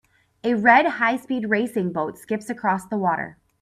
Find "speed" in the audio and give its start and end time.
1.17-1.51